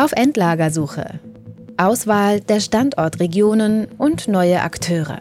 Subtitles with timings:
[0.00, 1.20] Auf Endlagersuche.
[1.76, 5.20] Auswahl der Standortregionen und neue Akteure.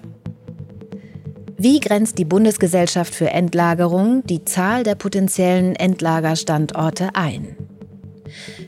[1.58, 7.57] Wie grenzt die Bundesgesellschaft für Endlagerung die Zahl der potenziellen Endlagerstandorte ein?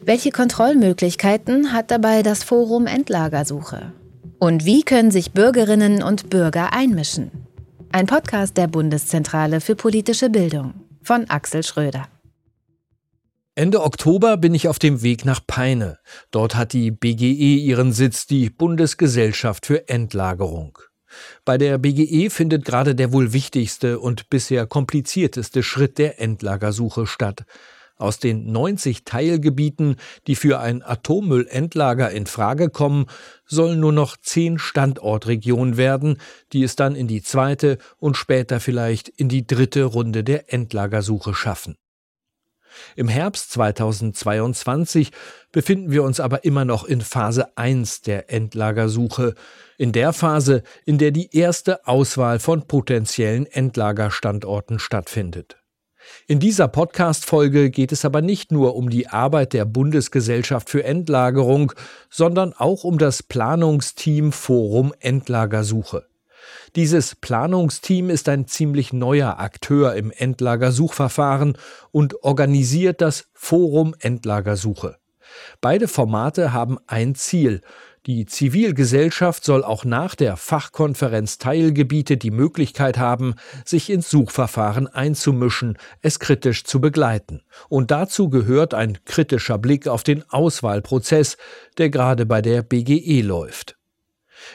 [0.04, 3.94] Welche Kontrollmöglichkeiten hat dabei das Forum Endlagersuche?
[4.38, 7.32] Und wie können sich Bürgerinnen und Bürger einmischen?
[7.94, 12.11] Ein Podcast der Bundeszentrale für politische Bildung von Axel Schröder.
[13.62, 16.00] Ende Oktober bin ich auf dem Weg nach Peine.
[16.32, 20.80] Dort hat die BGE ihren Sitz, die Bundesgesellschaft für Endlagerung.
[21.46, 27.46] Bei der BGE findet gerade der wohl wichtigste und bisher komplizierteste Schritt der Endlagersuche statt.
[27.98, 33.06] Aus den 90 Teilgebieten, die für ein Atommüllendlager in Frage kommen,
[33.46, 36.18] sollen nur noch 10 Standortregionen werden,
[36.52, 41.36] die es dann in die zweite und später vielleicht in die dritte Runde der Endlagersuche
[41.36, 41.76] schaffen.
[42.96, 45.12] Im Herbst 2022
[45.52, 49.36] befinden wir uns aber immer noch in Phase 1 der Endlagersuche,
[49.78, 55.58] in der Phase, in der die erste Auswahl von potenziellen Endlagerstandorten stattfindet.
[56.28, 61.74] In dieser Podcast-Folge geht es aber nicht nur um die Arbeit der Bundesgesellschaft für Endlagerung,
[62.10, 66.11] sondern auch um das Planungsteam Forum Endlagersuche.
[66.76, 71.58] Dieses Planungsteam ist ein ziemlich neuer Akteur im Endlagersuchverfahren
[71.92, 74.98] und organisiert das Forum Endlagersuche.
[75.62, 77.62] Beide Formate haben ein Ziel.
[78.08, 85.78] Die Zivilgesellschaft soll auch nach der Fachkonferenz Teilgebiete die Möglichkeit haben, sich ins Suchverfahren einzumischen,
[86.02, 87.44] es kritisch zu begleiten.
[87.70, 91.38] Und dazu gehört ein kritischer Blick auf den Auswahlprozess,
[91.78, 93.78] der gerade bei der BGE läuft.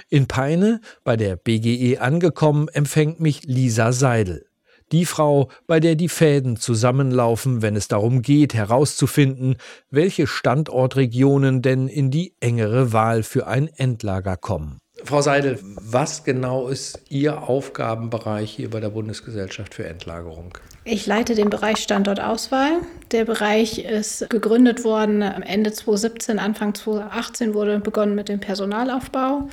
[0.08, 4.46] In Peine, bei der BGE angekommen, empfängt mich Lisa Seidel.
[4.92, 9.56] Die Frau, bei der die Fäden zusammenlaufen, wenn es darum geht, herauszufinden,
[9.90, 14.78] welche Standortregionen denn in die engere Wahl für ein Endlager kommen.
[15.04, 20.56] Frau Seidel, was genau ist Ihr Aufgabenbereich hier bei der Bundesgesellschaft für Endlagerung?
[20.84, 22.80] Ich leite den Bereich Standortauswahl.
[23.12, 29.48] Der Bereich ist gegründet worden am Ende 2017, Anfang 2018 wurde begonnen mit dem Personalaufbau.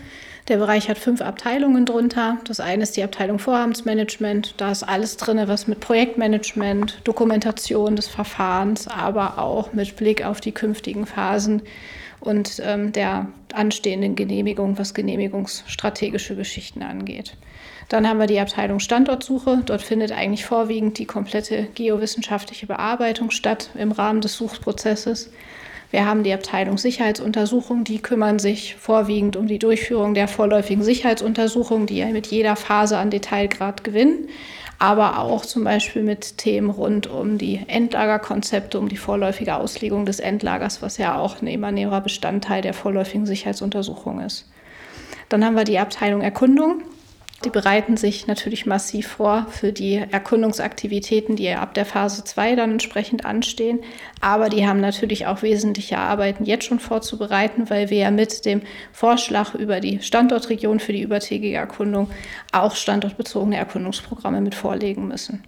[0.49, 2.37] Der Bereich hat fünf Abteilungen drunter.
[2.45, 4.55] Das eine ist die Abteilung Vorhabensmanagement.
[4.57, 10.41] Da ist alles drin, was mit Projektmanagement, Dokumentation des Verfahrens, aber auch mit Blick auf
[10.41, 11.61] die künftigen Phasen
[12.19, 17.37] und ähm, der anstehenden Genehmigung, was genehmigungsstrategische Geschichten angeht.
[17.87, 19.61] Dann haben wir die Abteilung Standortsuche.
[19.65, 25.31] Dort findet eigentlich vorwiegend die komplette geowissenschaftliche Bearbeitung statt im Rahmen des Suchprozesses.
[25.93, 31.85] Wir haben die Abteilung Sicherheitsuntersuchung, die kümmern sich vorwiegend um die Durchführung der vorläufigen Sicherheitsuntersuchung,
[31.85, 34.27] die ja mit jeder Phase an Detailgrad gewinnen,
[34.79, 40.19] aber auch zum Beispiel mit Themen rund um die Endlagerkonzepte, um die vorläufige Auslegung des
[40.19, 44.49] Endlagers, was ja auch ein immer näherer Bestandteil der vorläufigen Sicherheitsuntersuchung ist.
[45.29, 46.81] Dann haben wir die Abteilung Erkundung.
[47.45, 52.71] Die bereiten sich natürlich massiv vor für die Erkundungsaktivitäten, die ab der Phase 2 dann
[52.71, 53.81] entsprechend anstehen.
[54.21, 58.61] Aber die haben natürlich auch wesentliche Arbeiten jetzt schon vorzubereiten, weil wir ja mit dem
[58.93, 62.09] Vorschlag über die Standortregion für die übertägige Erkundung
[62.53, 65.43] auch standortbezogene Erkundungsprogramme mit vorlegen müssen.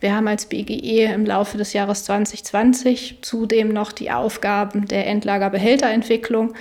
[0.00, 6.54] Wir haben als BGE im Laufe des Jahres 2020 zudem noch die Aufgaben der Endlagerbehälterentwicklung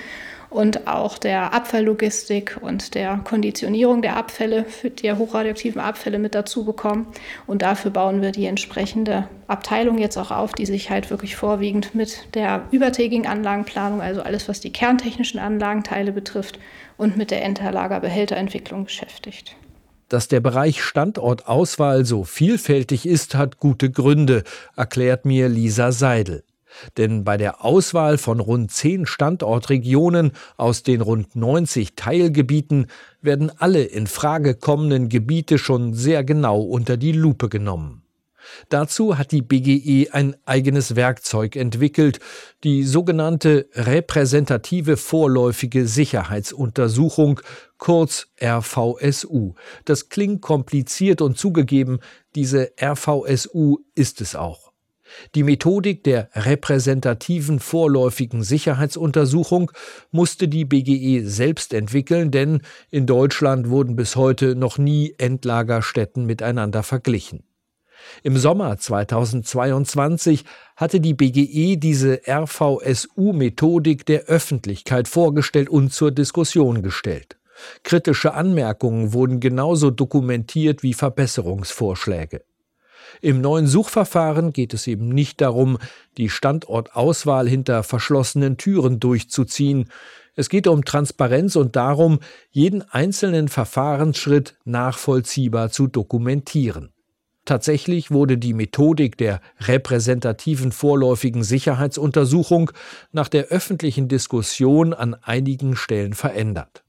[0.51, 4.66] und auch der Abfalllogistik und der Konditionierung der Abfälle,
[5.01, 7.07] die hochradioaktiven Abfälle mit dazu bekommen.
[7.47, 11.95] Und dafür bauen wir die entsprechende Abteilung jetzt auch auf, die sich halt wirklich vorwiegend
[11.95, 16.59] mit der übertägigen Anlagenplanung, also alles, was die kerntechnischen Anlagenteile betrifft,
[16.97, 19.56] und mit der Endlagerbehälterentwicklung beschäftigt.
[20.09, 24.44] Dass der Bereich Standortauswahl so vielfältig ist, hat gute Gründe,
[24.75, 26.44] erklärt mir Lisa Seidel.
[26.98, 32.88] Denn bei der Auswahl von rund zehn Standortregionen aus den rund 90 Teilgebieten
[33.22, 38.02] werden alle in Frage kommenden Gebiete schon sehr genau unter die Lupe genommen.
[38.70, 42.19] Dazu hat die BGE ein eigenes Werkzeug entwickelt,
[42.63, 47.42] die sogenannte repräsentative vorläufige Sicherheitsuntersuchung,
[47.78, 49.54] kurz RVSU.
[49.86, 52.00] Das klingt kompliziert und zugegeben,
[52.36, 54.70] diese RVSU ist es auch.
[55.36, 59.72] Die Methodik der repräsentativen vorläufigen Sicherheitsuntersuchung
[60.12, 66.84] musste die BGE selbst entwickeln, denn in Deutschland wurden bis heute noch nie Endlagerstätten miteinander
[66.84, 67.44] verglichen.
[68.24, 77.38] Im Sommer 2022 hatte die BGE diese RVSU-Methodik der Öffentlichkeit vorgestellt und zur Diskussion gestellt.
[77.84, 82.44] Kritische Anmerkungen wurden genauso dokumentiert wie Verbesserungsvorschläge.
[83.19, 85.78] Im neuen Suchverfahren geht es eben nicht darum,
[86.18, 89.90] die Standortauswahl hinter verschlossenen Türen durchzuziehen.
[90.36, 92.19] Es geht um Transparenz und darum,
[92.50, 96.94] jeden einzelnen Verfahrensschritt nachvollziehbar zu dokumentieren.
[97.46, 102.72] Tatsächlich wurde die Methodik der repräsentativen vorläufigen Sicherheitsuntersuchung
[103.12, 106.84] nach der öffentlichen Diskussion an einigen Stellen verändert.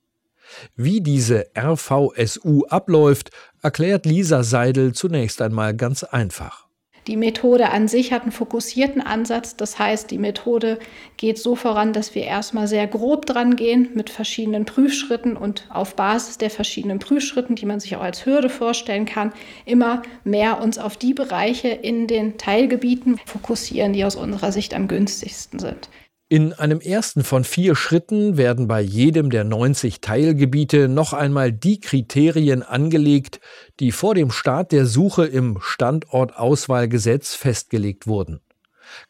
[0.77, 3.31] Wie diese RVSU abläuft,
[3.63, 6.69] erklärt Lisa Seidel zunächst einmal ganz einfach.
[7.09, 9.57] Die Methode an sich hat einen fokussierten Ansatz.
[9.57, 10.79] Das heißt, die Methode
[11.17, 15.97] geht so voran, dass wir erstmal sehr grob dran gehen mit verschiedenen Prüfschritten und auf
[15.97, 19.33] Basis der verschiedenen Prüfschritten, die man sich auch als Hürde vorstellen kann,
[19.65, 24.87] immer mehr uns auf die Bereiche in den Teilgebieten fokussieren, die aus unserer Sicht am
[24.87, 25.89] günstigsten sind.
[26.33, 31.79] In einem ersten von vier Schritten werden bei jedem der 90 Teilgebiete noch einmal die
[31.79, 33.39] Kriterien angelegt,
[33.81, 38.41] die vor dem Start der Suche im Standortauswahlgesetz festgelegt wurden.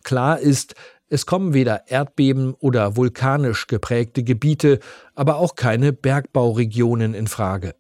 [0.02, 0.74] Klar ist,
[1.08, 4.80] es kommen weder Erdbeben oder vulkanisch geprägte Gebiete,
[5.14, 7.76] aber auch keine Bergbauregionen in Frage.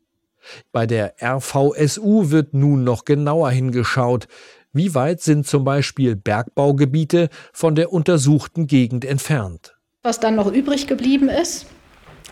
[0.70, 4.28] Bei der RVSU wird nun noch genauer hingeschaut,
[4.72, 9.74] wie weit sind zum Beispiel Bergbaugebiete von der untersuchten Gegend entfernt?
[10.02, 11.66] Was dann noch übrig geblieben ist,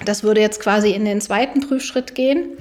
[0.04, 2.56] das würde jetzt quasi in den zweiten Prüfschritt gehen.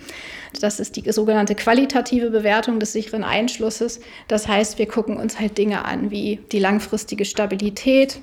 [0.60, 4.02] Das ist die sogenannte qualitative Bewertung des sicheren Einschlusses.
[4.28, 8.20] Das heißt, wir gucken uns halt Dinge an wie die langfristige Stabilität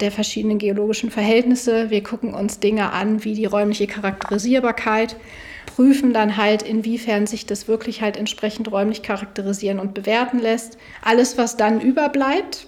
[0.00, 1.90] der verschiedenen geologischen Verhältnisse.
[1.90, 5.16] Wir gucken uns Dinge an wie die räumliche Charakterisierbarkeit
[5.74, 10.76] prüfen dann halt, inwiefern sich das wirklich halt entsprechend räumlich charakterisieren und bewerten lässt.
[11.02, 12.66] Alles, was dann überbleibt,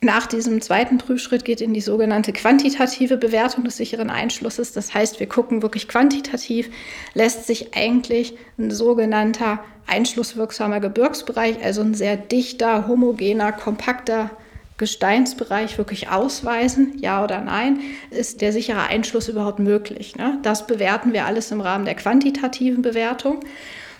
[0.00, 4.72] nach diesem zweiten Prüfschritt geht in die sogenannte quantitative Bewertung des sicheren Einschlusses.
[4.72, 6.70] Das heißt, wir gucken wirklich quantitativ,
[7.14, 14.30] lässt sich eigentlich ein sogenannter einschlusswirksamer Gebirgsbereich, also ein sehr dichter, homogener, kompakter
[14.76, 17.78] Gesteinsbereich wirklich ausweisen, ja oder nein?
[18.10, 20.16] Ist der sichere Einschluss überhaupt möglich?
[20.16, 20.38] Ne?
[20.42, 23.40] Das bewerten wir alles im Rahmen der quantitativen Bewertung.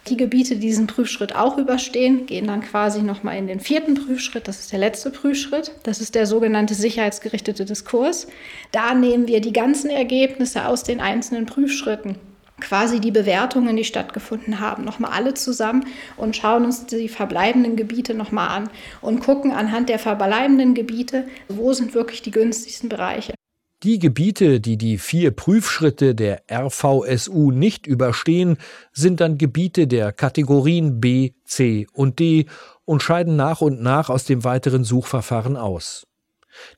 [0.09, 4.49] Die Gebiete, die diesen Prüfschritt auch überstehen, gehen dann quasi nochmal in den vierten Prüfschritt.
[4.49, 5.73] Das ist der letzte Prüfschritt.
[5.85, 8.26] Das ist der sogenannte sicherheitsgerichtete Diskurs.
[8.71, 12.17] Da nehmen wir die ganzen Ergebnisse aus den einzelnen Prüfschritten
[12.60, 15.86] quasi die Bewertungen, die stattgefunden haben, nochmal alle zusammen
[16.16, 18.70] und schauen uns die verbleibenden Gebiete nochmal an
[19.00, 23.34] und gucken anhand der verbleibenden Gebiete, wo sind wirklich die günstigsten Bereiche.
[23.82, 28.56] Die Gebiete, die die vier Prüfschritte der RVSU nicht überstehen,
[28.92, 32.46] sind dann Gebiete der Kategorien B, C und D
[32.86, 36.06] und scheiden nach und nach aus dem weiteren Suchverfahren aus.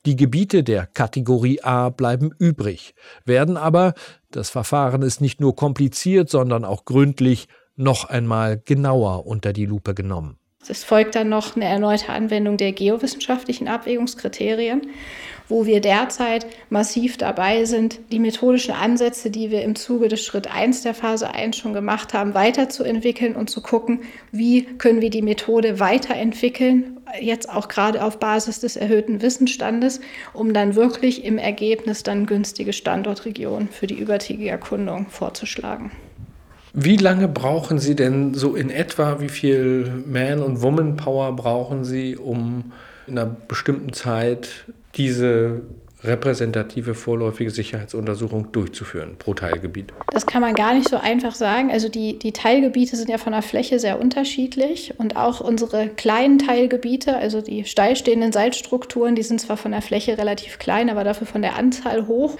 [0.05, 2.95] Die Gebiete der Kategorie A bleiben übrig,
[3.25, 3.93] werden aber,
[4.31, 9.93] das Verfahren ist nicht nur kompliziert, sondern auch gründlich, noch einmal genauer unter die Lupe
[9.93, 10.39] genommen.
[10.67, 14.87] Es folgt dann noch eine erneute Anwendung der geowissenschaftlichen Abwägungskriterien
[15.49, 20.53] wo wir derzeit massiv dabei sind, die methodischen Ansätze, die wir im Zuge des Schritt
[20.53, 24.01] 1 der Phase 1 schon gemacht haben, weiterzuentwickeln und zu gucken,
[24.31, 30.01] wie können wir die Methode weiterentwickeln, jetzt auch gerade auf Basis des erhöhten Wissensstandes,
[30.33, 35.91] um dann wirklich im Ergebnis dann günstige Standortregionen für die übertägige Erkundung vorzuschlagen.
[36.73, 42.17] Wie lange brauchen Sie denn so in etwa, wie viel Man- und Woman-Power brauchen Sie,
[42.17, 42.71] um
[43.07, 44.65] in einer bestimmten Zeit
[44.97, 45.61] diese
[46.03, 49.93] repräsentative vorläufige Sicherheitsuntersuchung durchzuführen pro Teilgebiet?
[50.11, 51.71] Das kann man gar nicht so einfach sagen.
[51.71, 56.37] Also die, die Teilgebiete sind ja von der Fläche sehr unterschiedlich und auch unsere kleinen
[56.39, 61.27] Teilgebiete, also die steilstehenden Salzstrukturen, die sind zwar von der Fläche relativ klein, aber dafür
[61.27, 62.37] von der Anzahl hoch.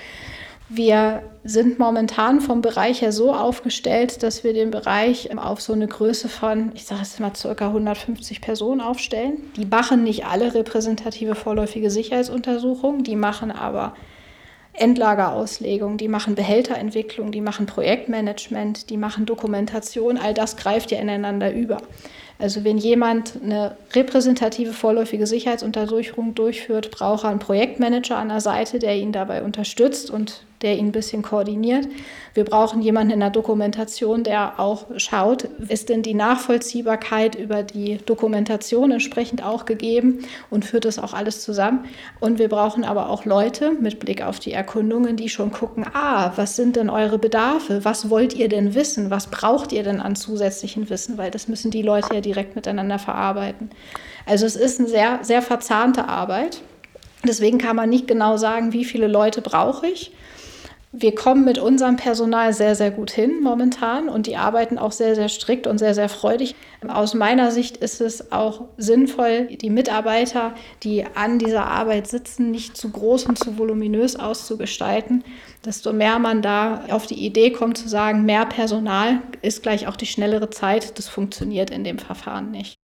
[0.70, 5.88] Wir sind momentan vom Bereich her so aufgestellt, dass wir den Bereich auf so eine
[5.88, 9.38] Größe von, ich sage es mal, circa 150 Personen aufstellen.
[9.56, 13.96] Die machen nicht alle repräsentative vorläufige Sicherheitsuntersuchungen, die machen aber
[14.74, 21.54] Endlagerauslegung, die machen Behälterentwicklung, die machen Projektmanagement, die machen Dokumentation, all das greift ja ineinander
[21.54, 21.78] über.
[22.40, 28.78] Also wenn jemand eine repräsentative vorläufige Sicherheitsuntersuchung durchführt, braucht er einen Projektmanager an der Seite,
[28.78, 31.88] der ihn dabei unterstützt und der ihn ein bisschen koordiniert.
[32.34, 37.98] Wir brauchen jemanden in der Dokumentation, der auch schaut, ist denn die Nachvollziehbarkeit über die
[38.06, 41.86] Dokumentation entsprechend auch gegeben und führt das auch alles zusammen.
[42.20, 46.32] Und wir brauchen aber auch Leute mit Blick auf die Erkundungen, die schon gucken, ah,
[46.36, 47.86] was sind denn eure Bedarfe?
[47.86, 49.10] Was wollt ihr denn wissen?
[49.12, 51.18] Was braucht ihr denn an zusätzlichen Wissen?
[51.18, 53.70] Weil das müssen die Leute ja direkt miteinander verarbeiten.
[54.26, 56.62] Also es ist eine sehr, sehr verzahnte Arbeit.
[57.26, 60.12] Deswegen kann man nicht genau sagen, wie viele Leute brauche ich.
[61.00, 65.13] Wir kommen mit unserem Personal sehr, sehr gut hin momentan und die arbeiten auch sehr,
[65.13, 66.56] sehr strikt und sehr, sehr freudig.
[66.88, 72.75] Aus meiner Sicht ist es auch sinnvoll, die Mitarbeiter, die an dieser Arbeit sitzen, nicht
[72.75, 75.24] zu groß und zu voluminös auszugestalten.
[75.63, 79.98] Desto mehr man da auf die Idee kommt zu sagen, mehr Personal ist gleich auch
[79.98, 82.80] die schnellere Zeit, das funktioniert in dem Verfahren nicht.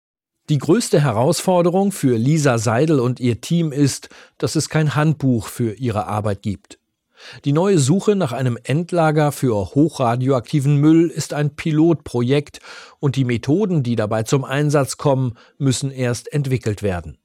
[0.51, 5.73] Die größte Herausforderung für Lisa Seidel und ihr Team ist, dass es kein Handbuch für
[5.79, 6.82] ihre Arbeit gibt.
[7.45, 12.61] Die neue Suche nach einem Endlager für hochradioaktiven Müll ist ein Pilotprojekt
[13.01, 17.19] und die Methoden, die dabei zum Einsatz kommen, müssen erst entwickelt werden.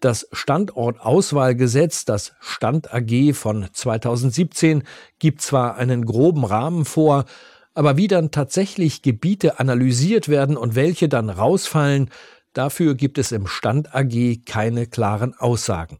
[0.00, 4.82] Das Standortauswahlgesetz, das Stand AG von 2017,
[5.18, 7.24] gibt zwar einen groben Rahmen vor,
[7.74, 12.10] aber wie dann tatsächlich Gebiete analysiert werden und welche dann rausfallen,
[12.52, 15.98] dafür gibt es im Stand AG keine klaren Aussagen.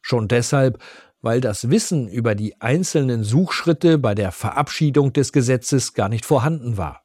[0.00, 0.78] Schon deshalb,
[1.20, 6.76] weil das Wissen über die einzelnen Suchschritte bei der Verabschiedung des Gesetzes gar nicht vorhanden
[6.76, 7.02] war.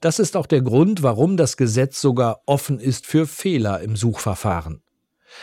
[0.00, 4.82] Das ist auch der Grund, warum das Gesetz sogar offen ist für Fehler im Suchverfahren.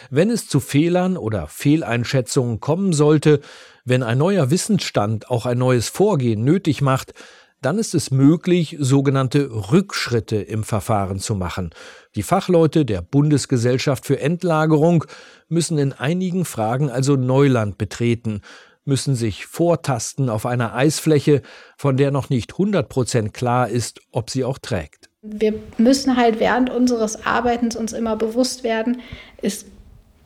[0.09, 3.39] Wenn es zu Fehlern oder Fehleinschätzungen kommen sollte,
[3.85, 7.13] wenn ein neuer Wissensstand auch ein neues Vorgehen nötig macht,
[7.61, 11.71] dann ist es möglich, sogenannte Rückschritte im Verfahren zu machen.
[12.15, 15.05] Die Fachleute der Bundesgesellschaft für Endlagerung
[15.49, 18.41] müssen in einigen Fragen also Neuland betreten,
[18.85, 21.41] müssen sich vortasten auf einer Eisfläche,
[21.77, 25.09] von der noch nicht 100 Prozent klar ist, ob sie auch trägt.
[25.21, 29.01] Wir müssen halt während unseres Arbeitens uns immer bewusst werden,
[29.41, 29.65] es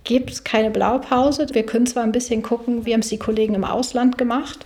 [0.03, 1.47] gibt keine Blaupause.
[1.51, 4.65] Wir können zwar ein bisschen gucken, wie haben es die Kollegen im Ausland gemacht,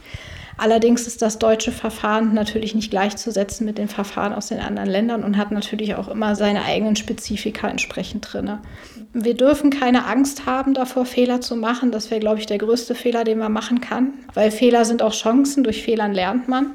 [0.57, 5.23] Allerdings ist das deutsche Verfahren natürlich nicht gleichzusetzen mit den Verfahren aus den anderen Ländern
[5.23, 8.59] und hat natürlich auch immer seine eigenen Spezifika entsprechend drin.
[9.13, 11.91] Wir dürfen keine Angst haben, davor Fehler zu machen.
[11.91, 15.13] Das wäre, glaube ich, der größte Fehler, den man machen kann, weil Fehler sind auch
[15.13, 15.63] Chancen.
[15.63, 16.71] Durch Fehlern lernt man.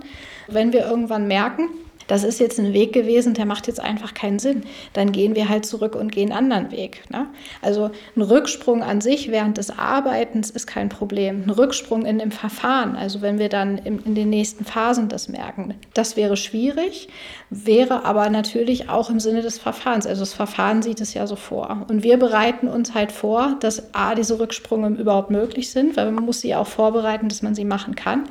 [0.46, 1.68] Wenn wir irgendwann merken,
[2.10, 4.64] das ist jetzt ein Weg gewesen, der macht jetzt einfach keinen Sinn.
[4.94, 7.04] Dann gehen wir halt zurück und gehen einen anderen Weg.
[7.08, 7.28] Ne?
[7.62, 11.44] Also ein Rücksprung an sich während des Arbeitens ist kein Problem.
[11.46, 15.28] Ein Rücksprung in dem Verfahren, also wenn wir dann in, in den nächsten Phasen das
[15.28, 17.08] merken, das wäre schwierig,
[17.48, 20.04] wäre aber natürlich auch im Sinne des Verfahrens.
[20.04, 21.86] Also das Verfahren sieht es ja so vor.
[21.88, 26.24] Und wir bereiten uns halt vor, dass A, diese Rücksprünge überhaupt möglich sind, weil man
[26.24, 28.24] muss sie auch vorbereiten, dass man sie machen kann.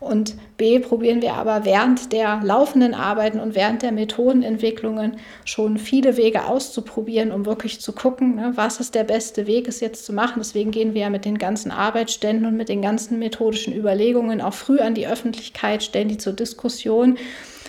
[0.00, 6.16] Und B probieren wir aber während der laufenden Arbeiten und während der Methodenentwicklungen schon viele
[6.16, 10.12] Wege auszuprobieren, um wirklich zu gucken, ne, was ist der beste Weg, es jetzt zu
[10.12, 10.34] machen.
[10.38, 14.54] Deswegen gehen wir ja mit den ganzen Arbeitsständen und mit den ganzen methodischen Überlegungen auch
[14.54, 17.18] früh an die Öffentlichkeit, stellen die zur Diskussion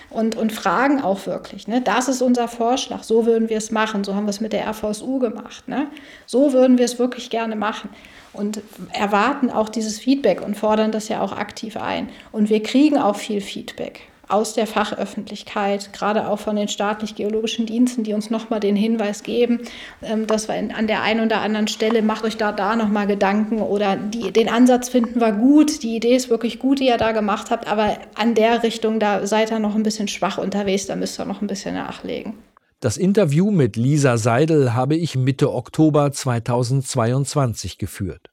[0.10, 1.68] und, und fragen auch wirklich.
[1.68, 1.82] Ne?
[1.82, 4.68] Das ist unser Vorschlag, so würden wir es machen, so haben wir es mit der
[4.68, 5.68] RVSU gemacht.
[5.68, 5.88] Ne?
[6.26, 7.90] So würden wir es wirklich gerne machen
[8.34, 8.62] und
[8.94, 12.10] erwarten auch dieses Feedback und fordern das ja auch aktiv ein.
[12.32, 18.04] Und wir kriegen auch viel Feedback aus der Fachöffentlichkeit, gerade auch von den staatlich-geologischen Diensten,
[18.04, 19.62] die uns nochmal den Hinweis geben,
[20.02, 23.60] ähm, dass wir an der einen oder anderen Stelle, macht euch da, da nochmal Gedanken
[23.60, 27.12] oder die, den Ansatz finden wir gut, die Idee ist wirklich gut, die ihr da
[27.12, 30.96] gemacht habt, aber an der Richtung, da seid ihr noch ein bisschen schwach unterwegs, da
[30.96, 32.36] müsst ihr noch ein bisschen nachlegen.
[32.82, 38.29] Das Interview mit Lisa Seidel habe ich Mitte Oktober 2022 geführt.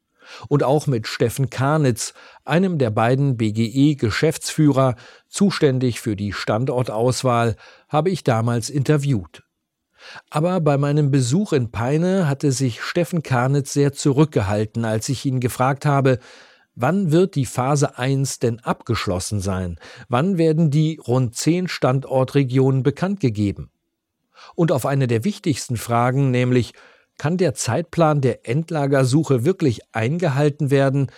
[0.48, 2.14] Und auch mit Steffen Karnitz,
[2.44, 4.96] einem der beiden BGE-Geschäftsführer,
[5.28, 7.56] zuständig für die Standortauswahl,
[7.88, 9.42] habe ich damals interviewt.
[10.30, 15.40] Aber bei meinem Besuch in Peine hatte sich Steffen Karnitz sehr zurückgehalten, als ich ihn
[15.40, 16.18] gefragt habe,
[16.74, 19.78] wann wird die Phase 1 denn abgeschlossen sein?
[20.08, 23.70] Wann werden die rund zehn Standortregionen bekannt gegeben?
[24.54, 26.72] und auf eine der wichtigsten Fragen, nämlich
[27.18, 31.10] kann der Zeitplan der Endlagersuche wirklich eingehalten werden?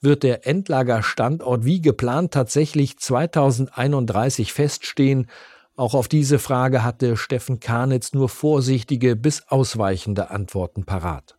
[0.00, 5.28] Wird der Endlagerstandort wie geplant tatsächlich 2031 feststehen?
[5.76, 11.36] Auch auf diese Frage hatte Steffen Karnitz nur vorsichtige bis ausweichende Antworten parat.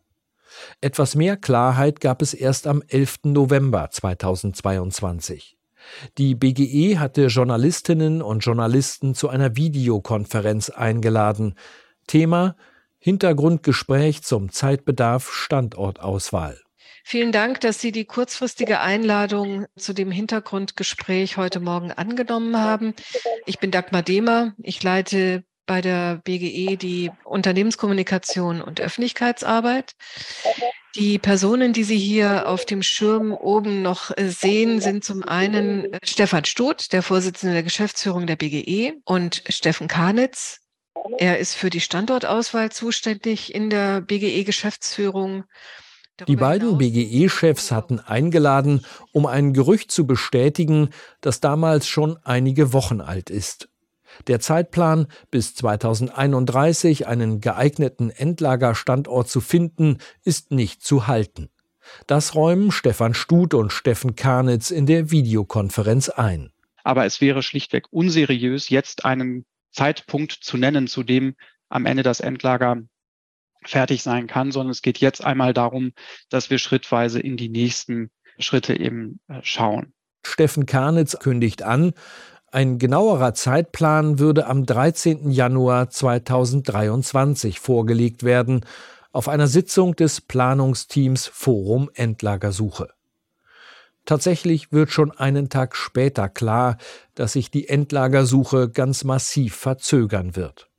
[0.80, 3.18] Etwas mehr Klarheit gab es erst am 11.
[3.24, 5.56] November 2022.
[6.18, 11.54] Die BGE hatte Journalistinnen und Journalisten zu einer Videokonferenz eingeladen.
[12.06, 12.56] Thema
[12.98, 16.60] Hintergrundgespräch zum Zeitbedarf Standortauswahl.
[17.04, 22.94] Vielen Dank, dass Sie die kurzfristige Einladung zu dem Hintergrundgespräch heute Morgen angenommen haben.
[23.46, 24.54] Ich bin Dagmar Demer.
[24.60, 29.94] Ich leite bei der BGE die Unternehmenskommunikation und Öffentlichkeitsarbeit.
[30.96, 36.44] Die Personen, die Sie hier auf dem Schirm oben noch sehen, sind zum einen Stefan
[36.44, 40.60] Stoth, der Vorsitzende der Geschäftsführung der BGE, und Steffen Karnitz.
[41.18, 45.44] Er ist für die Standortauswahl zuständig in der BGE-Geschäftsführung.
[46.28, 53.00] Die beiden BGE-Chefs hatten eingeladen, um ein Gerücht zu bestätigen, das damals schon einige Wochen
[53.00, 53.68] alt ist.
[54.26, 61.50] Der Zeitplan, bis 2031 einen geeigneten Endlagerstandort zu finden, ist nicht zu halten.
[62.06, 66.50] Das räumen Stefan Stut und Steffen Karnitz in der Videokonferenz ein.
[66.82, 69.44] Aber es wäre schlichtweg unseriös, jetzt einen
[69.76, 71.36] Zeitpunkt zu nennen, zu dem
[71.68, 72.78] am Ende das Endlager
[73.62, 75.92] fertig sein kann, sondern es geht jetzt einmal darum,
[76.30, 79.92] dass wir schrittweise in die nächsten Schritte eben äh, schauen.
[80.24, 81.92] Steffen Karnitz kündigt an,
[82.52, 85.30] ein genauerer Zeitplan würde am 13.
[85.30, 88.64] Januar 2023 vorgelegt werden,
[89.12, 92.95] auf einer Sitzung des Planungsteams Forum Endlagersuche.
[94.06, 96.78] Tatsächlich wird schon einen Tag später klar,
[97.14, 100.70] dass sich die Endlagersuche ganz massiv verzögern wird.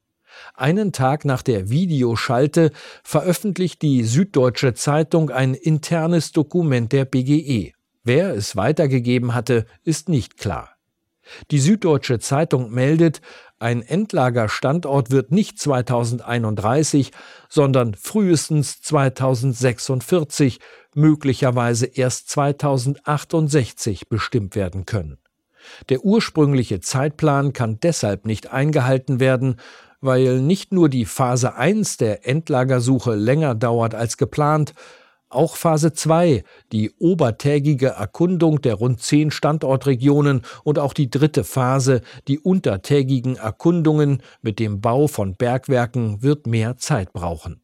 [0.53, 2.71] Einen Tag nach der Videoschalte
[3.03, 7.73] veröffentlicht die Süddeutsche Zeitung ein internes Dokument der BGE.
[8.03, 10.77] Wer es weitergegeben hatte, ist nicht klar.
[11.51, 13.21] Die Süddeutsche Zeitung meldet,
[13.59, 17.11] ein Endlagerstandort wird nicht 2031,
[17.49, 20.59] sondern frühestens 2046,
[20.93, 25.17] möglicherweise erst 2068 bestimmt werden können.
[25.89, 29.57] Der ursprüngliche Zeitplan kann deshalb nicht eingehalten werden,
[30.01, 34.73] weil nicht nur die Phase 1 der Endlagersuche länger dauert als geplant,
[35.29, 42.01] auch Phase 2, die obertägige Erkundung der rund zehn Standortregionen und auch die dritte Phase,
[42.27, 47.61] die untertägigen Erkundungen mit dem Bau von Bergwerken, wird mehr Zeit brauchen.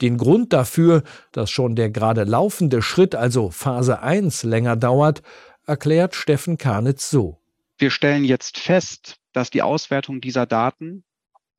[0.00, 5.22] Den Grund dafür, dass schon der gerade laufende Schritt, also Phase 1, länger dauert,
[5.66, 7.40] erklärt Steffen Karnitz so.
[7.78, 11.04] Wir stellen jetzt fest, dass die Auswertung dieser Daten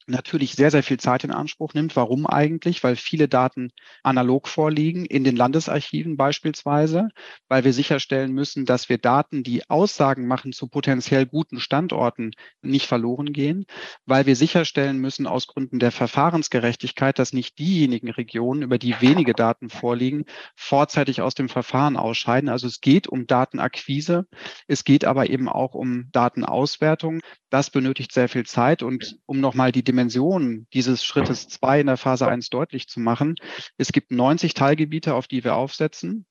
[0.07, 1.95] natürlich sehr, sehr viel Zeit in Anspruch nimmt.
[1.95, 2.83] Warum eigentlich?
[2.83, 3.71] Weil viele Daten
[4.03, 7.09] analog vorliegen, in den Landesarchiven beispielsweise,
[7.47, 12.31] weil wir sicherstellen müssen, dass wir Daten, die Aussagen machen zu potenziell guten Standorten,
[12.61, 13.65] nicht verloren gehen,
[14.05, 19.33] weil wir sicherstellen müssen aus Gründen der Verfahrensgerechtigkeit, dass nicht diejenigen Regionen, über die wenige
[19.33, 22.49] Daten vorliegen, vorzeitig aus dem Verfahren ausscheiden.
[22.49, 24.25] Also es geht um Datenakquise,
[24.67, 27.21] es geht aber eben auch um Datenauswertung.
[27.49, 31.95] Das benötigt sehr viel Zeit und um nochmal die Dimension dieses Schrittes zwei in der
[31.95, 33.35] Phase eins deutlich zu machen.
[33.77, 36.25] Es gibt 90 Teilgebiete, auf die wir aufsetzen.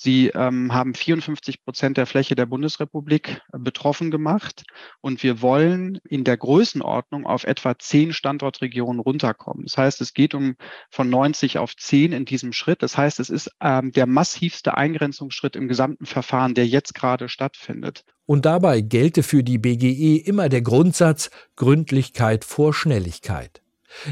[0.00, 4.62] Sie ähm, haben 54 Prozent der Fläche der Bundesrepublik äh, betroffen gemacht.
[5.00, 9.64] Und wir wollen in der Größenordnung auf etwa zehn Standortregionen runterkommen.
[9.64, 10.54] Das heißt, es geht um
[10.88, 12.84] von 90 auf 10 in diesem Schritt.
[12.84, 18.04] Das heißt, es ist ähm, der massivste Eingrenzungsschritt im gesamten Verfahren, der jetzt gerade stattfindet.
[18.24, 23.62] Und dabei gelte für die BGE immer der Grundsatz Gründlichkeit vor Schnelligkeit.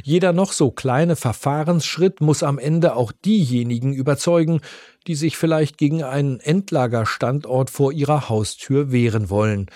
[0.03, 4.61] Jeder noch so kleine Verfahrensschritt muss am Ende auch diejenigen überzeugen,
[5.07, 9.67] die sich vielleicht gegen einen Endlagerstandort vor ihrer Haustür wehren wollen.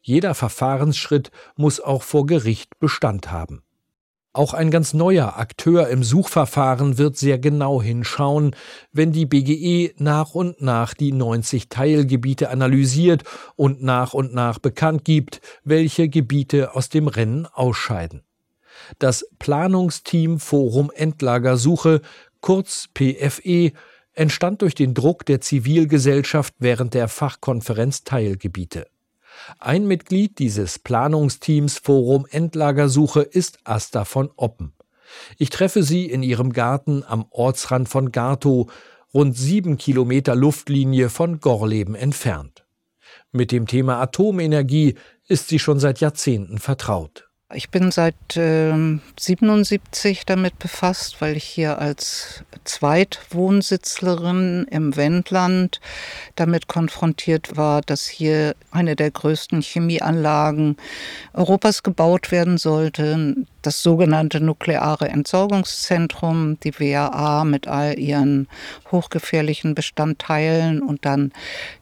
[0.00, 3.62] Jeder Verfahrensschritt muss auch vor Gericht Bestand haben.
[4.34, 8.54] Auch ein ganz neuer Akteur im Suchverfahren wird sehr genau hinschauen,
[8.92, 13.24] wenn die BGE nach und nach die 90 Teilgebiete analysiert
[13.56, 18.27] und nach und nach bekannt gibt, welche Gebiete aus dem Rennen ausscheiden.
[18.98, 22.00] Das Planungsteam Forum Endlagersuche,
[22.40, 23.72] kurz PFE,
[24.12, 28.86] entstand durch den Druck der Zivilgesellschaft während der Fachkonferenz Teilgebiete.
[29.58, 34.72] Ein Mitglied dieses Planungsteams Forum Endlagersuche ist Asta von Oppen.
[35.38, 38.70] Ich treffe sie in ihrem Garten am Ortsrand von Gartow,
[39.14, 42.66] rund sieben Kilometer Luftlinie von Gorleben entfernt.
[43.32, 47.27] Mit dem Thema Atomenergie ist sie schon seit Jahrzehnten vertraut.
[47.54, 55.80] Ich bin seit äh, 77 damit befasst, weil ich hier als Zweitwohnsitzlerin im Wendland
[56.36, 60.76] damit konfrontiert war, dass hier eine der größten Chemieanlagen
[61.32, 68.48] Europas gebaut werden sollte das sogenannte nukleare Entsorgungszentrum, die WAA mit all ihren
[68.90, 71.32] hochgefährlichen Bestandteilen und dann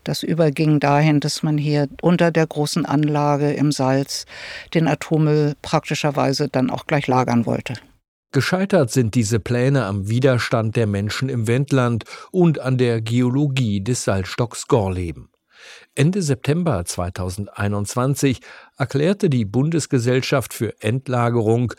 [0.05, 4.27] das überging dahin, dass man hier unter der großen Anlage im Salz
[4.75, 7.75] den Atommüll praktischerweise dann auch gleich lagern wollte.
[8.33, 14.05] Gescheitert sind diese Pläne am Widerstand der Menschen im Wendland und an der Geologie des
[14.05, 15.31] Salzstocks Gorleben.
[15.95, 18.41] Ende September 2021
[18.77, 21.73] erklärte die Bundesgesellschaft für Endlagerung,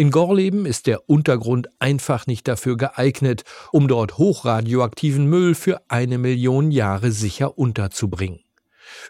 [0.00, 6.16] in Gorleben ist der Untergrund einfach nicht dafür geeignet, um dort hochradioaktiven Müll für eine
[6.16, 8.40] Million Jahre sicher unterzubringen.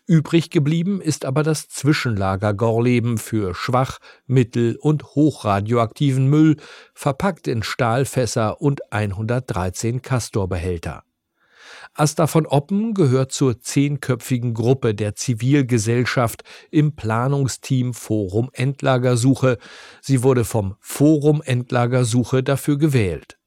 [0.06, 6.56] Übrig geblieben ist aber das Zwischenlager Gorleben für schwach, mittel- und hochradioaktiven Müll,
[6.92, 11.04] verpackt in Stahlfässer und 113 Castorbehälter.
[11.94, 19.58] Asta von Oppen gehört zur zehnköpfigen Gruppe der Zivilgesellschaft im Planungsteam Forum Endlagersuche.
[20.00, 23.40] Sie wurde vom Forum Endlagersuche dafür gewählt.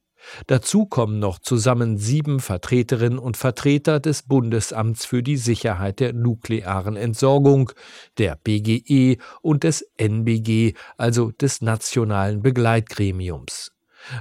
[0.47, 6.95] Dazu kommen noch zusammen sieben Vertreterinnen und Vertreter des Bundesamts für die Sicherheit der nuklearen
[6.95, 7.71] Entsorgung,
[8.17, 13.72] der BGE und des NBG, also des Nationalen Begleitgremiums.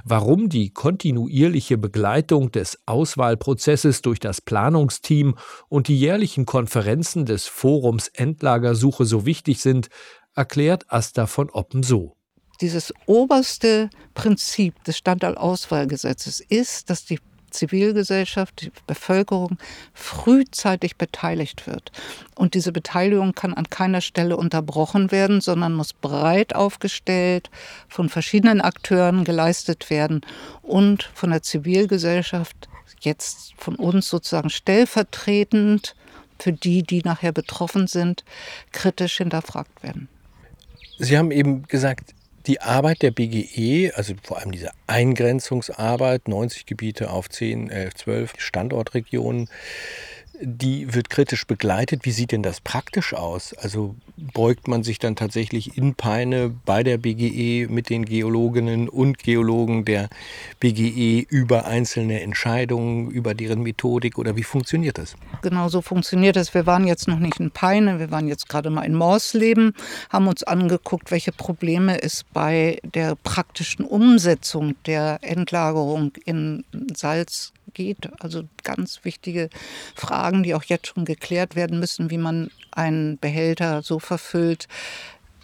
[0.03, 5.35] Warum die kontinuierliche Begleitung des Auswahlprozesses durch das Planungsteam
[5.69, 9.89] und die jährlichen Konferenzen des Forums Endlagersuche so wichtig sind,
[10.35, 12.15] erklärt Asta von Oppen so.
[12.61, 17.19] Dieses oberste Prinzip des Standortauswahlgesetzes ist, dass die
[17.53, 19.57] Zivilgesellschaft, die Bevölkerung
[19.93, 21.91] frühzeitig beteiligt wird.
[22.35, 27.49] Und diese Beteiligung kann an keiner Stelle unterbrochen werden, sondern muss breit aufgestellt
[27.87, 30.21] von verschiedenen Akteuren geleistet werden
[30.61, 32.67] und von der Zivilgesellschaft,
[32.99, 35.95] jetzt von uns sozusagen stellvertretend
[36.39, 38.23] für die, die nachher betroffen sind,
[38.71, 40.09] kritisch hinterfragt werden.
[40.97, 42.13] Sie haben eben gesagt,
[42.47, 48.33] die Arbeit der BGE, also vor allem diese Eingrenzungsarbeit, 90 Gebiete auf 10, 11, 12
[48.37, 49.49] Standortregionen,
[50.45, 52.05] die wird kritisch begleitet.
[52.05, 53.53] Wie sieht denn das praktisch aus?
[53.53, 53.95] Also
[54.33, 59.85] beugt man sich dann tatsächlich in Peine bei der BGE mit den Geologinnen und Geologen
[59.85, 60.09] der
[60.59, 65.15] BGE über einzelne Entscheidungen, über deren Methodik oder wie funktioniert das?
[65.41, 66.53] Genau so funktioniert es.
[66.53, 69.73] Wir waren jetzt noch nicht in Peine, wir waren jetzt gerade mal in Morsleben,
[70.09, 78.09] haben uns angeguckt, welche Probleme es bei der praktischen Umsetzung der Endlagerung in Salz geht.
[78.21, 79.49] Also ganz wichtige
[79.95, 84.67] Fragen, die auch jetzt schon geklärt werden müssen, wie man einen Behälter so verfüllt,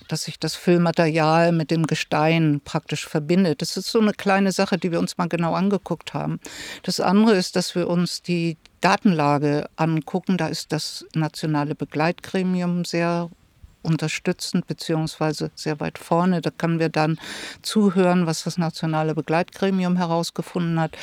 [0.09, 3.61] dass sich das Füllmaterial mit dem Gestein praktisch verbindet.
[3.61, 6.39] Das ist so eine kleine Sache, die wir uns mal genau angeguckt haben.
[6.83, 10.37] Das andere ist, dass wir uns die Datenlage angucken.
[10.37, 13.29] Da ist das nationale Begleitgremium sehr
[13.81, 16.41] unterstützend beziehungsweise sehr weit vorne.
[16.41, 17.19] Da können wir dann
[17.61, 20.97] zuhören, was das nationale Begleitgremium herausgefunden hat.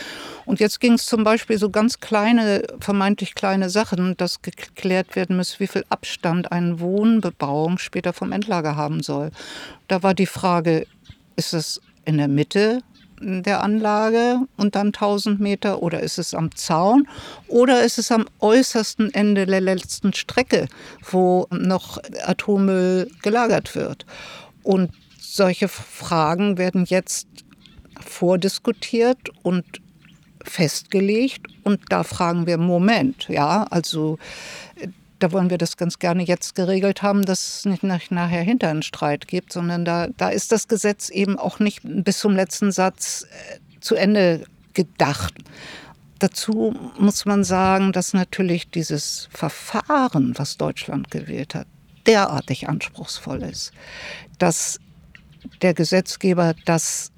[0.45, 5.37] Und jetzt ging es zum Beispiel so ganz kleine, vermeintlich kleine Sachen, dass geklärt werden
[5.37, 9.31] muss, wie viel Abstand eine Wohnbebauung später vom Endlager haben soll.
[9.89, 10.87] Da war die Frage,
[11.37, 12.83] ist es in der Mitte
[13.21, 17.09] der Anlage und dann 1000 Meter oder ist es am Zaun
[17.49, 20.69] oder ist es am äußersten Ende der letzten Strecke,
[21.11, 24.07] wo noch Atommüll gelagert wird.
[24.63, 27.29] Und solche Fragen werden jetzt
[28.01, 29.65] vordiskutiert und
[30.43, 34.19] festgelegt und da fragen wir Moment, ja, also
[35.19, 38.83] da wollen wir das ganz gerne jetzt geregelt haben, dass es nicht nachher hinter einen
[38.83, 43.27] Streit gibt, sondern da, da ist das Gesetz eben auch nicht bis zum letzten Satz
[43.51, 45.35] äh, zu Ende gedacht.
[46.19, 51.67] Dazu muss man sagen, dass natürlich dieses Verfahren, was Deutschland gewählt hat,
[52.07, 53.73] derartig anspruchsvoll ist,
[54.39, 54.79] dass
[55.63, 57.11] der Gesetzgeber das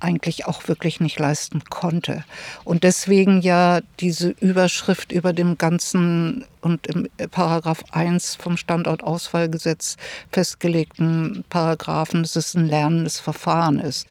[0.00, 2.24] eigentlich auch wirklich nicht leisten konnte.
[2.64, 9.96] Und deswegen ja diese Überschrift über dem ganzen und im Paragraph 1 vom Standortauswahlgesetz
[10.30, 14.06] festgelegten Paragraphen, dass es ein lernendes Verfahren ist.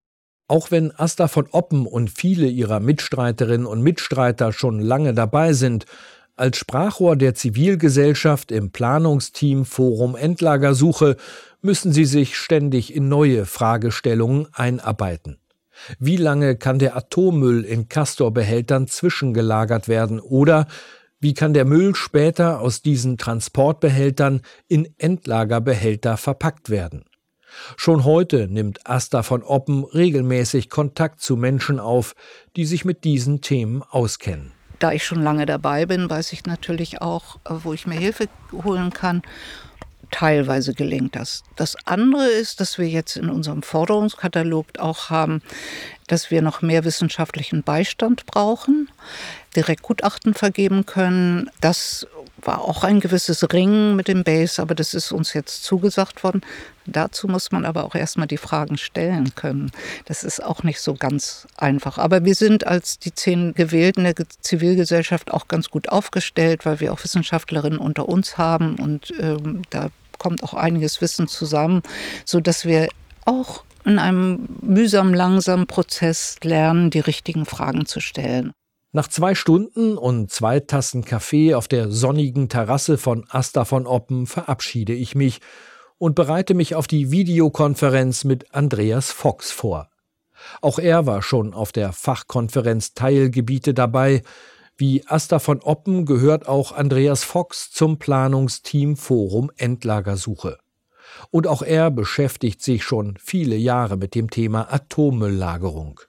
[0.48, 5.86] Auch wenn Asta von Oppen und viele ihrer Mitstreiterinnen und Mitstreiter schon lange dabei sind,
[6.36, 11.16] als Sprachrohr der Zivilgesellschaft im Planungsteam Forum Endlagersuche
[11.62, 15.38] müssen sie sich ständig in neue Fragestellungen einarbeiten.
[16.00, 20.68] Wie lange kann der Atommüll in Castorbehältern zwischengelagert werden oder
[21.20, 27.06] wie kann der Müll später aus diesen Transportbehältern in Endlagerbehälter verpackt werden?
[27.78, 32.14] Schon heute nimmt Asta von Oppen regelmäßig Kontakt zu Menschen auf,
[32.56, 34.52] die sich mit diesen Themen auskennen.
[34.80, 38.92] Da ich schon lange dabei bin, weiß ich natürlich auch, wo ich mir Hilfe holen
[38.92, 39.22] kann
[40.14, 41.44] teilweise gelingt das.
[41.56, 45.42] Das andere ist, dass wir jetzt in unserem Forderungskatalog auch haben,
[46.08, 48.90] dass wir noch mehr wissenschaftlichen Beistand brauchen,
[49.56, 51.50] direkt Gutachten vergeben können.
[51.62, 52.06] Das
[52.42, 56.42] war auch ein gewisses Ringen mit dem Base, aber das ist uns jetzt zugesagt worden.
[56.86, 59.72] Dazu muss man aber auch erstmal die Fragen stellen können.
[60.06, 61.98] Das ist auch nicht so ganz einfach.
[61.98, 66.92] Aber wir sind als die zehn Gewählten der Zivilgesellschaft auch ganz gut aufgestellt, weil wir
[66.92, 69.90] auch Wissenschaftlerinnen unter uns haben und ähm, da
[70.24, 71.82] kommt auch einiges Wissen zusammen,
[72.26, 72.88] sodass wir
[73.26, 78.54] auch in einem mühsam langsamen Prozess lernen, die richtigen Fragen zu stellen.
[78.94, 84.26] Nach zwei Stunden und zwei Tassen Kaffee auf der sonnigen Terrasse von Asta von Oppen
[84.26, 85.42] verabschiede ich mich
[85.98, 89.90] und bereite mich auf die Videokonferenz mit Andreas Fox vor.
[90.62, 94.22] Auch er war schon auf der Fachkonferenz Teilgebiete dabei.
[94.76, 100.58] Wie Asta von Oppen gehört auch Andreas Fox zum Planungsteam Forum Endlagersuche.
[101.30, 106.02] Und auch er beschäftigt sich schon viele Jahre mit dem Thema Atommülllagerung.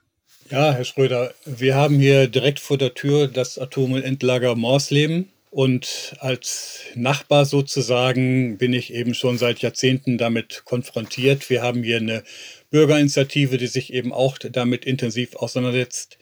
[0.49, 5.29] Ja, Herr Schröder, wir haben hier direkt vor der Tür das Atommüllendlager Morsleben.
[5.55, 11.49] Und als Nachbar sozusagen bin ich eben schon seit Jahrzehnten damit konfrontiert.
[11.49, 12.23] Wir haben hier eine
[12.71, 16.17] Bürgerinitiative, die sich eben auch damit intensiv auseinandersetzt.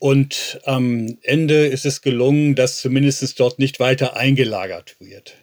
[0.00, 5.34] Und am Ende ist es gelungen, dass zumindest dort nicht weiter eingelagert wird.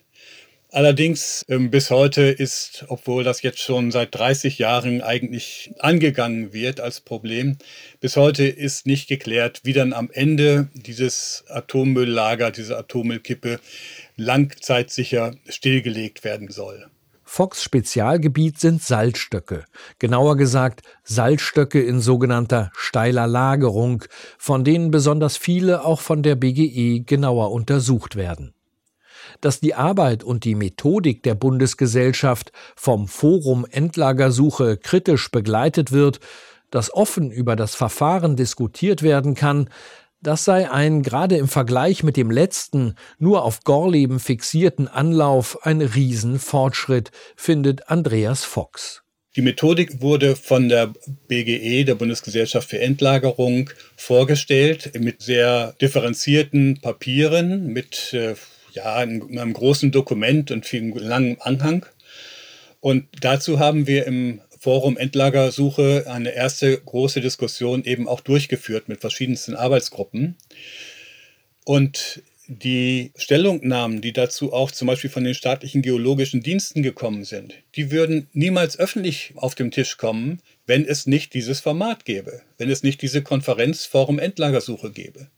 [0.72, 6.80] Allerdings ähm, bis heute ist, obwohl das jetzt schon seit 30 Jahren eigentlich angegangen wird
[6.80, 7.58] als Problem,
[8.02, 13.60] bis heute ist nicht geklärt, wie dann am Ende dieses Atommülllager, diese Atommüllkippe
[14.16, 16.88] langzeitsicher stillgelegt werden soll.
[17.30, 19.66] Fox Spezialgebiet sind Salzstöcke,
[20.00, 24.06] genauer gesagt Salzstöcke in sogenannter steiler Lagerung,
[24.38, 28.54] von denen besonders viele auch von der BGE genauer untersucht werden.
[29.42, 36.22] Dass die Arbeit und die Methodik der Bundesgesellschaft vom Forum Endlagersuche kritisch begleitet wird,
[36.72, 39.70] dass offen über das Verfahren diskutiert werden kann,
[40.22, 45.82] das sei ein gerade im Vergleich mit dem letzten, nur auf Gorleben fixierten Anlauf ein
[45.82, 49.04] Riesenfortschritt, findet Andreas Fox.
[49.36, 50.92] Die Methodik wurde von der
[51.28, 58.34] BGE, der Bundesgesellschaft für Endlagerung, vorgestellt mit sehr differenzierten Papieren, mit äh,
[58.72, 61.86] ja, in einem großen Dokument und vielen langen Anhang.
[62.80, 69.00] Und dazu haben wir im Forum Endlagersuche eine erste große Diskussion eben auch durchgeführt mit
[69.00, 70.36] verschiedensten Arbeitsgruppen.
[71.64, 77.54] Und die Stellungnahmen, die dazu auch zum Beispiel von den staatlichen geologischen Diensten gekommen sind,
[77.78, 82.70] die würden niemals öffentlich auf dem Tisch kommen, wenn es nicht dieses Format gäbe, wenn
[82.70, 85.30] es nicht diese Konferenz Forum Endlagersuche gäbe.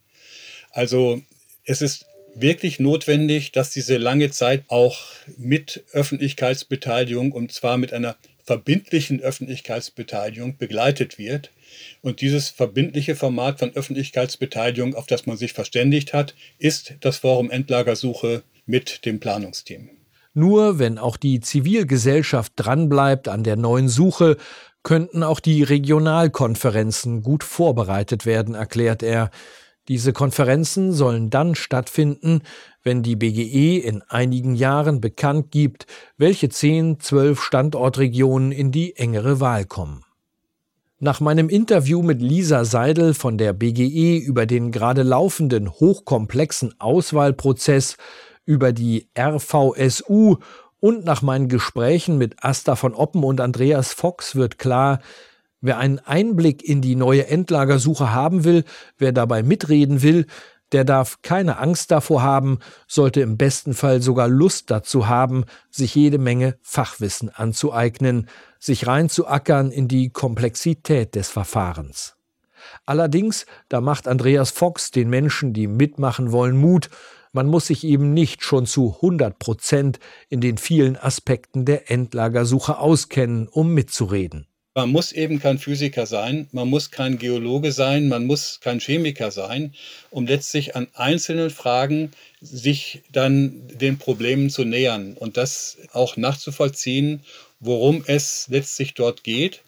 [0.71, 1.21] Also
[1.65, 5.05] es ist wirklich notwendig, dass diese lange Zeit auch
[5.37, 8.15] mit Öffentlichkeitsbeteiligung und zwar mit einer
[8.49, 11.51] verbindlichen Öffentlichkeitsbeteiligung begleitet wird.
[12.01, 17.51] Und dieses verbindliche Format von Öffentlichkeitsbeteiligung, auf das man sich verständigt hat, ist das Forum
[17.51, 19.91] Endlagersuche mit dem Planungsteam.
[20.33, 24.37] Nur wenn auch die Zivilgesellschaft dranbleibt an der neuen Suche,
[24.81, 29.29] könnten auch die Regionalkonferenzen gut vorbereitet werden, erklärt er.
[29.89, 32.43] Diese Konferenzen sollen dann stattfinden,
[32.83, 39.39] wenn die BGE in einigen Jahren bekannt gibt, welche zehn, zwölf Standortregionen in die engere
[39.39, 40.05] Wahl kommen.
[40.99, 47.97] Nach meinem Interview mit Lisa Seidel von der BGE über den gerade laufenden hochkomplexen Auswahlprozess
[48.45, 50.37] über die RVSU
[50.79, 54.99] und nach meinen Gesprächen mit Asta von Oppen und Andreas Fox wird klar,
[55.61, 58.63] Wer einen Einblick in die neue Endlagersuche haben will,
[58.97, 60.25] wer dabei mitreden will,
[60.71, 65.95] der darf keine Angst davor haben, sollte im besten Fall sogar Lust dazu haben, sich
[65.95, 72.15] jede Menge Fachwissen anzueignen, sich reinzuackern in die Komplexität des Verfahrens.
[72.85, 76.89] Allerdings, da macht Andreas Fox den Menschen, die mitmachen wollen, Mut,
[77.31, 82.79] man muss sich eben nicht schon zu 100 Prozent in den vielen Aspekten der Endlagersuche
[82.79, 84.48] auskennen, um mitzureden.
[84.79, 89.29] Man muss eben kein Physiker sein, man muss kein Geologe sein, man muss kein Chemiker
[89.29, 89.73] sein,
[90.09, 97.25] um letztlich an einzelnen Fragen sich dann den Problemen zu nähern und das auch nachzuvollziehen,
[97.59, 99.63] worum es letztlich dort geht.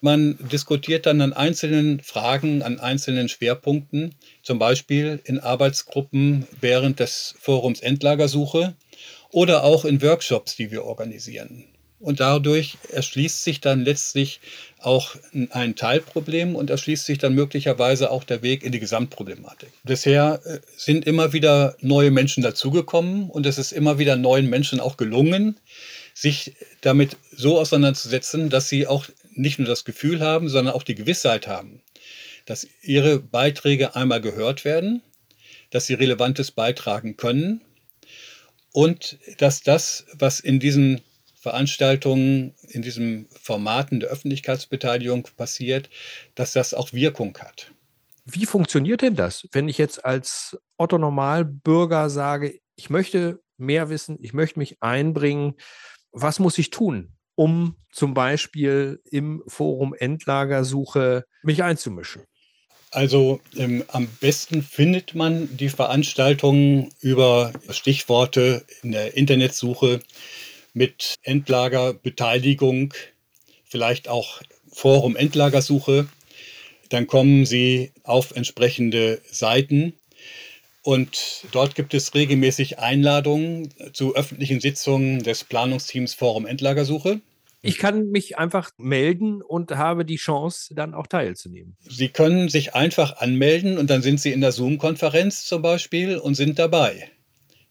[0.00, 7.34] Man diskutiert dann an einzelnen Fragen, an einzelnen Schwerpunkten, zum Beispiel in Arbeitsgruppen während des
[7.40, 8.76] Forums Endlagersuche
[9.32, 11.64] oder auch in Workshops, die wir organisieren.
[12.02, 14.40] Und dadurch erschließt sich dann letztlich
[14.80, 15.14] auch
[15.50, 19.68] ein Teilproblem und erschließt sich dann möglicherweise auch der Weg in die Gesamtproblematik.
[19.84, 24.80] Bisher äh, sind immer wieder neue Menschen dazugekommen und es ist immer wieder neuen Menschen
[24.80, 25.60] auch gelungen,
[26.12, 30.96] sich damit so auseinanderzusetzen, dass sie auch nicht nur das Gefühl haben, sondern auch die
[30.96, 31.82] Gewissheit haben,
[32.46, 35.02] dass ihre Beiträge einmal gehört werden,
[35.70, 37.60] dass sie Relevantes beitragen können
[38.72, 41.00] und dass das, was in diesen
[41.42, 45.90] Veranstaltungen in diesen Formaten der Öffentlichkeitsbeteiligung passiert,
[46.36, 47.72] dass das auch Wirkung hat.
[48.24, 54.18] Wie funktioniert denn das, wenn ich jetzt als Otto Normalbürger sage, ich möchte mehr wissen,
[54.20, 55.54] ich möchte mich einbringen,
[56.12, 62.22] was muss ich tun, um zum Beispiel im Forum Endlagersuche mich einzumischen?
[62.92, 70.00] Also ähm, am besten findet man die Veranstaltungen über Stichworte in der Internetsuche
[70.72, 72.94] mit Endlagerbeteiligung,
[73.64, 76.08] vielleicht auch Forum Endlagersuche.
[76.88, 79.94] Dann kommen Sie auf entsprechende Seiten.
[80.82, 87.20] Und dort gibt es regelmäßig Einladungen zu öffentlichen Sitzungen des Planungsteams Forum Endlagersuche.
[87.64, 91.76] Ich kann mich einfach melden und habe die Chance, dann auch teilzunehmen.
[91.88, 96.34] Sie können sich einfach anmelden und dann sind Sie in der Zoom-Konferenz zum Beispiel und
[96.34, 97.08] sind dabei.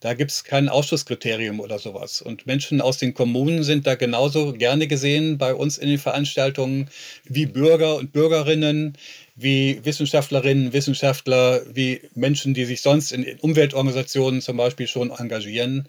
[0.02, 2.24] Da gibt es kein Ausschusskriterium oder sowas.
[2.24, 6.90] Und Menschen aus den Kommunen sind da genauso gerne gesehen bei uns in den Veranstaltungen
[7.26, 8.98] wie Bürger und Bürgerinnen,
[9.36, 15.88] wie Wissenschaftlerinnen, Wissenschaftler, wie Menschen, die sich sonst in Umweltorganisationen zum Beispiel schon engagieren.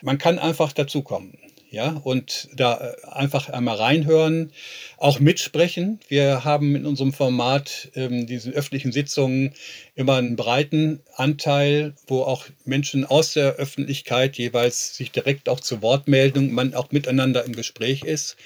[0.00, 1.34] Man kann einfach dazukommen
[1.70, 4.52] ja, und da äh, einfach einmal reinhören,
[4.96, 6.00] auch mitsprechen.
[6.08, 9.54] Wir haben in unserem Format, ähm, diesen öffentlichen Sitzungen,
[9.94, 15.80] immer einen breiten Anteil, wo auch Menschen aus der Öffentlichkeit jeweils sich direkt auch zu
[15.80, 18.36] Wort melden man auch miteinander im Gespräch ist.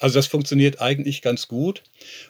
[0.00, 1.84] Also das funktioniert eigentlich ganz gut.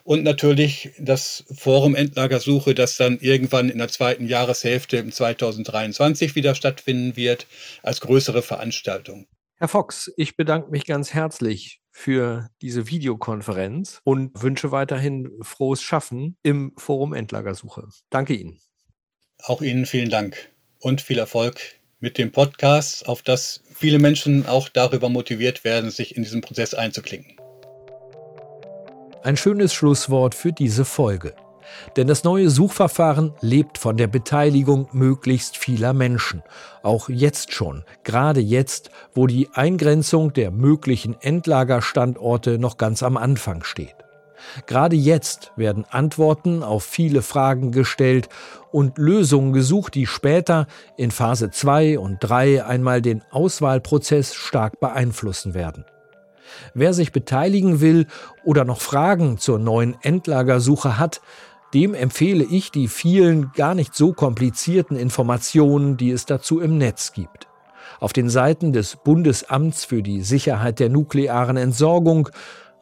[0.05, 6.55] Und natürlich das Forum Endlagersuche, das dann irgendwann in der zweiten Jahreshälfte im 2023 wieder
[6.55, 7.47] stattfinden wird,
[7.83, 9.27] als größere Veranstaltung.
[9.63, 16.37] Herr Fox, ich bedanke mich ganz herzlich für diese Videokonferenz und wünsche weiterhin frohes Schaffen
[16.43, 17.87] im Forum Endlagersuche.
[18.11, 18.59] Danke Ihnen.
[19.41, 21.61] Auch Ihnen vielen Dank und viel Erfolg
[22.01, 26.75] mit dem Podcast, auf das viele Menschen auch darüber motiviert werden, sich in diesen Prozess
[26.75, 27.37] einzuklinken.
[29.23, 31.37] Ein schönes Schlusswort für diese Folge.
[31.97, 36.43] Denn das neue Suchverfahren lebt von der Beteiligung möglichst vieler Menschen.
[36.83, 43.65] Auch jetzt schon, gerade jetzt, wo die Eingrenzung der möglichen Endlagerstandorte noch ganz am Anfang
[43.65, 43.97] steht.
[44.67, 48.29] Gerade jetzt werden Antworten auf viele Fragen gestellt
[48.71, 55.55] und Lösungen gesucht, die später in Phase 2 und 3 einmal den Auswahlprozess stark beeinflussen
[55.55, 55.85] werden.
[56.75, 58.07] Wer sich beteiligen will
[58.45, 61.21] oder noch Fragen zur neuen Endlagersuche hat,
[61.75, 67.13] dem empfehle ich die vielen gar nicht so komplizierten Informationen, die es dazu im Netz
[67.13, 67.49] gibt.
[68.01, 72.29] Auf den Seiten des Bundesamts für die Sicherheit der nuklearen Entsorgung,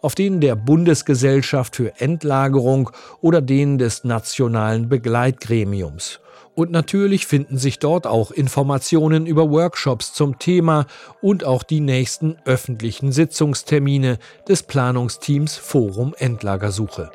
[0.02, 6.20] auf denen der Bundesgesellschaft für Endlagerung oder denen des nationalen Begleitgremiums.
[6.54, 10.86] Und natürlich finden sich dort auch Informationen über Workshops zum Thema
[11.22, 17.10] und auch die nächsten öffentlichen Sitzungstermine des Planungsteams Forum Endlagersuche.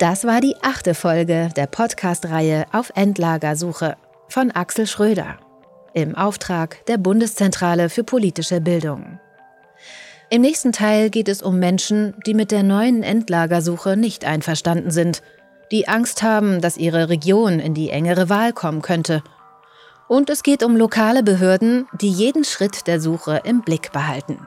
[0.00, 3.98] Das war die achte Folge der Podcast-Reihe auf Endlagersuche
[4.30, 5.36] von Axel Schröder
[5.92, 9.20] im Auftrag der Bundeszentrale für politische Bildung.
[10.30, 15.22] Im nächsten Teil geht es um Menschen, die mit der neuen Endlagersuche nicht einverstanden sind,
[15.70, 19.22] die Angst haben, dass ihre Region in die engere Wahl kommen könnte.
[20.08, 24.46] Und es geht um lokale Behörden, die jeden Schritt der Suche im Blick behalten.